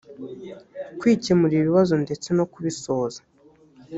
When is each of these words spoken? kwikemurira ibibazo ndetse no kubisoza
kwikemurira 0.99 1.61
ibibazo 1.63 1.93
ndetse 2.03 2.27
no 2.37 2.45
kubisoza 2.51 3.19